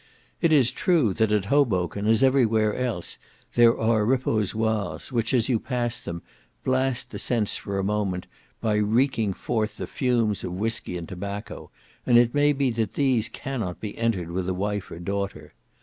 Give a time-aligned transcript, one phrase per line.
[0.41, 3.19] It is true, that at Hoboken, as every where else,
[3.53, 6.23] there are reposoires, which, as you pass them,
[6.63, 8.25] blast the sense for a moment,
[8.61, 11.69] by reeking forth the fumes of whiskey and tobacco,
[12.03, 15.53] and it may be that these cannot be entered with a wife or daughter.